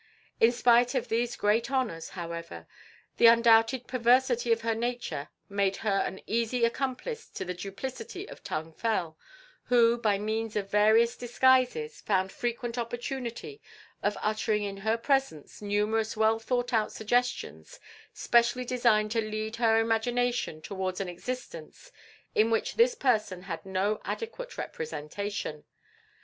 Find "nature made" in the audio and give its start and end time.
4.73-5.75